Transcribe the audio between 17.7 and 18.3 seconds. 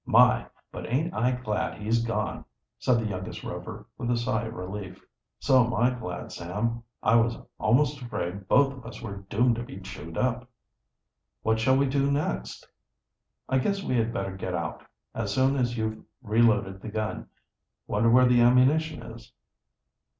Wonder where